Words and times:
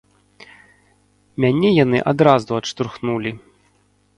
Мяне 1.45 1.69
яны 1.83 1.99
адразу 2.13 2.51
адштурхнулі. 2.61 3.31